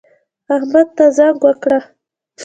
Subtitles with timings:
[0.55, 1.79] احمد ته زنګ وکړه